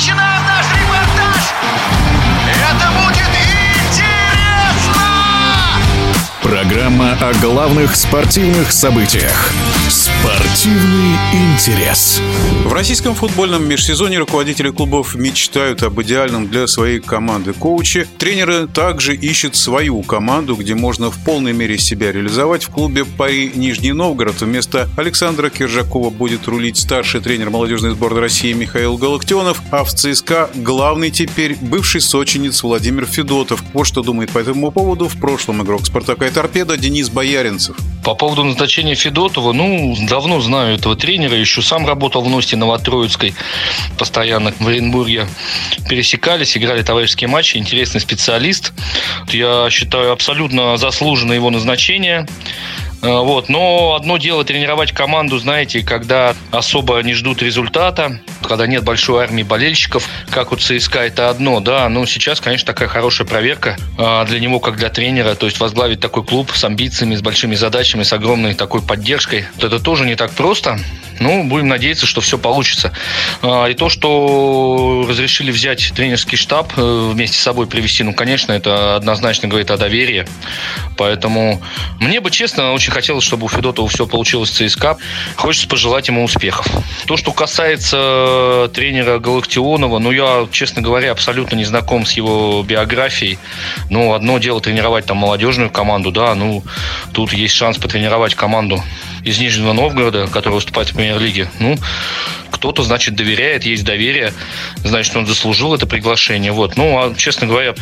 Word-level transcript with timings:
начинаем 0.00 0.42
наш 0.46 0.66
репортаж! 0.72 1.52
Это 2.48 2.90
будет 2.92 3.28
интересно! 3.84 5.02
Программа 6.40 7.12
о 7.20 7.34
главных 7.34 7.94
спортивных 7.94 8.72
событиях. 8.72 9.52
Спортивный 10.20 11.16
интерес. 11.32 12.20
В 12.64 12.72
российском 12.72 13.14
футбольном 13.14 13.66
межсезонье 13.66 14.18
руководители 14.18 14.70
клубов 14.70 15.14
мечтают 15.14 15.82
об 15.82 16.00
идеальном 16.02 16.48
для 16.48 16.66
своей 16.66 17.00
команды 17.00 17.54
коуче. 17.54 18.06
Тренеры 18.18 18.66
также 18.66 19.14
ищут 19.14 19.56
свою 19.56 20.02
команду, 20.02 20.56
где 20.56 20.74
можно 20.74 21.10
в 21.10 21.24
полной 21.24 21.54
мере 21.54 21.78
себя 21.78 22.12
реализовать. 22.12 22.64
В 22.64 22.68
клубе 22.68 23.06
Пари 23.06 23.50
Нижний 23.54 23.92
Новгород 23.92 24.42
вместо 24.42 24.90
Александра 24.98 25.48
Киржакова 25.48 26.10
будет 26.10 26.46
рулить 26.46 26.76
старший 26.76 27.20
тренер 27.20 27.48
молодежной 27.48 27.92
сборной 27.92 28.20
России 28.20 28.52
Михаил 28.52 28.98
Галактионов, 28.98 29.62
а 29.70 29.84
в 29.84 29.94
ЦСКА 29.94 30.50
главный 30.54 31.10
теперь 31.10 31.56
бывший 31.60 32.02
сочинец 32.02 32.62
Владимир 32.62 33.06
Федотов. 33.06 33.64
Вот 33.72 33.84
что 33.86 34.02
думает 34.02 34.30
по 34.30 34.38
этому 34.38 34.70
поводу 34.70 35.08
в 35.08 35.18
прошлом 35.18 35.62
игрок 35.62 35.86
«Спартака» 35.86 36.26
и 36.26 36.30
«Торпеда» 36.30 36.76
Денис 36.76 37.08
Бояринцев. 37.08 37.76
По 38.04 38.14
поводу 38.14 38.44
назначения 38.44 38.94
Федотова, 38.94 39.52
ну, 39.52 39.94
давно 40.08 40.40
знаю 40.40 40.76
этого 40.76 40.96
тренера, 40.96 41.36
еще 41.36 41.60
сам 41.62 41.86
работал 41.86 42.22
в 42.22 42.28
Ности 42.28 42.54
Новотроицкой, 42.54 43.34
постоянно 43.98 44.52
в 44.58 44.66
Оренбурге 44.66 45.26
пересекались, 45.88 46.56
играли 46.56 46.82
товарищеские 46.82 47.28
матчи, 47.28 47.56
интересный 47.58 48.00
специалист. 48.00 48.72
Я 49.28 49.68
считаю 49.70 50.12
абсолютно 50.12 50.76
заслуженно 50.76 51.32
его 51.32 51.50
назначение. 51.50 52.26
Э, 53.02 53.20
вот. 53.20 53.48
Но 53.48 53.94
одно 53.94 54.18
дело 54.18 54.44
тренировать 54.44 54.92
команду, 54.92 55.38
знаете, 55.38 55.82
когда 55.82 56.34
особо 56.50 57.00
не 57.02 57.14
ждут 57.14 57.42
результата, 57.42 58.20
когда 58.42 58.66
нет 58.66 58.84
большой 58.84 59.24
армии 59.24 59.42
болельщиков, 59.42 60.08
как 60.30 60.52
у 60.52 60.56
ЦСКА, 60.56 61.00
это 61.00 61.30
одно, 61.30 61.60
да. 61.60 61.88
Но 61.88 62.04
сейчас, 62.06 62.40
конечно, 62.40 62.66
такая 62.66 62.88
хорошая 62.88 63.26
проверка 63.26 63.76
э, 63.98 64.24
для 64.26 64.40
него, 64.40 64.60
как 64.60 64.76
для 64.76 64.90
тренера. 64.90 65.34
То 65.34 65.46
есть 65.46 65.60
возглавить 65.60 66.00
такой 66.00 66.24
клуб 66.24 66.50
с 66.54 66.64
амбициями, 66.64 67.14
с 67.14 67.22
большими 67.22 67.54
задачами, 67.54 68.02
с 68.02 68.12
огромной 68.12 68.54
такой 68.54 68.82
поддержкой. 68.82 69.46
Это 69.58 69.80
тоже 69.80 70.06
не 70.06 70.16
так 70.16 70.32
просто. 70.32 70.78
Ну, 71.20 71.44
будем 71.44 71.68
надеяться, 71.68 72.06
что 72.06 72.22
все 72.22 72.38
получится. 72.38 72.92
А, 73.42 73.66
и 73.66 73.74
то, 73.74 73.90
что 73.90 75.04
разрешили 75.06 75.50
взять 75.52 75.92
тренерский 75.94 76.38
штаб 76.38 76.72
э, 76.78 77.10
вместе 77.12 77.36
с 77.36 77.42
собой 77.42 77.66
привести, 77.66 78.02
ну, 78.02 78.14
конечно, 78.14 78.52
это 78.52 78.96
однозначно 78.96 79.46
говорит 79.46 79.70
о 79.70 79.76
доверии. 79.76 80.26
Поэтому 80.96 81.62
мне 82.00 82.20
бы, 82.20 82.30
честно, 82.30 82.72
очень 82.72 82.90
хотелось, 82.90 83.22
чтобы 83.22 83.44
у 83.44 83.48
Федотова 83.48 83.86
все 83.88 84.06
получилось 84.06 84.50
в 84.50 84.54
ЦСКА. 84.54 84.96
Хочется 85.36 85.68
пожелать 85.68 86.08
ему 86.08 86.24
успехов. 86.24 86.66
То, 87.04 87.18
что 87.18 87.32
касается 87.32 88.70
тренера 88.72 89.18
Галактионова, 89.18 89.98
ну, 89.98 90.12
я, 90.12 90.48
честно 90.50 90.80
говоря, 90.80 91.12
абсолютно 91.12 91.54
не 91.54 91.64
знаком 91.64 92.06
с 92.06 92.12
его 92.12 92.62
биографией. 92.62 93.38
Ну, 93.90 94.14
одно 94.14 94.38
дело 94.38 94.62
тренировать 94.62 95.04
там 95.04 95.18
молодежную 95.18 95.68
команду, 95.68 96.12
да, 96.12 96.34
ну, 96.34 96.64
тут 97.12 97.34
есть 97.34 97.54
шанс 97.54 97.76
потренировать 97.76 98.34
команду 98.34 98.82
из 99.24 99.38
Нижнего 99.38 99.72
Новгорода, 99.72 100.26
который 100.26 100.54
выступает 100.54 100.88
в 100.88 100.94
премьер-лиге. 100.94 101.48
Ну, 101.58 101.76
кто-то, 102.60 102.82
значит, 102.82 103.14
доверяет, 103.14 103.64
есть 103.64 103.84
доверие, 103.84 104.34
значит, 104.84 105.16
он 105.16 105.26
заслужил 105.26 105.74
это 105.74 105.86
приглашение. 105.86 106.52
Вот. 106.52 106.76
Ну, 106.76 106.98
а, 106.98 107.14
честно 107.16 107.46
говоря, 107.46 107.74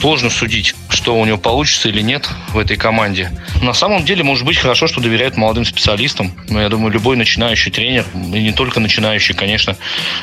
сложно 0.00 0.30
судить, 0.30 0.74
что 0.88 1.20
у 1.20 1.24
него 1.26 1.36
получится 1.36 1.90
или 1.90 2.00
нет 2.00 2.26
в 2.48 2.58
этой 2.58 2.78
команде. 2.78 3.30
На 3.60 3.74
самом 3.74 4.06
деле, 4.06 4.22
может 4.22 4.46
быть, 4.46 4.56
хорошо, 4.56 4.86
что 4.86 5.02
доверяют 5.02 5.36
молодым 5.36 5.66
специалистам. 5.66 6.32
Но 6.48 6.62
я 6.62 6.70
думаю, 6.70 6.94
любой 6.94 7.18
начинающий 7.18 7.70
тренер, 7.70 8.06
и 8.14 8.42
не 8.42 8.52
только 8.52 8.80
начинающий, 8.80 9.34
конечно, 9.34 9.76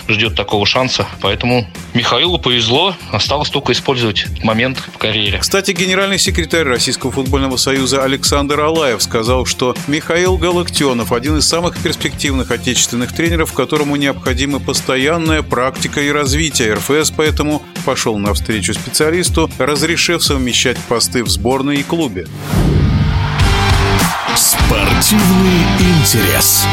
ждет 0.07 0.33
такого 0.33 0.65
шанса. 0.65 1.05
Поэтому 1.21 1.67
Михаилу 1.93 2.39
повезло, 2.39 2.95
осталось 3.11 3.51
только 3.51 3.73
использовать 3.73 4.25
момент 4.43 4.79
в 4.79 4.97
карьере. 4.97 5.37
Кстати, 5.37 5.69
генеральный 5.69 6.17
секретарь 6.17 6.63
Российского 6.63 7.11
футбольного 7.11 7.57
союза 7.57 8.03
Александр 8.03 8.59
Алаев 8.59 9.03
сказал, 9.03 9.45
что 9.45 9.75
Михаил 9.85 10.37
Галактионов 10.37 11.11
один 11.11 11.37
из 11.37 11.47
самых 11.47 11.77
перспективных 11.77 12.49
отечественных 12.49 13.13
тренеров, 13.13 13.53
которому 13.53 13.98
необходима 13.99 14.59
постоянная 14.59 15.43
практика 15.43 16.01
и 16.01 16.09
развитие. 16.09 16.73
РФС 16.73 17.11
поэтому 17.11 17.61
пошел 17.85 18.17
навстречу 18.17 18.73
специалисту, 18.73 19.49
разрешив 19.57 20.23
совмещать 20.23 20.77
посты 20.87 21.23
в 21.23 21.29
сборной 21.29 21.77
и 21.77 21.83
клубе. 21.83 22.27
Спортивный 24.35 25.63
интерес. 25.79 26.65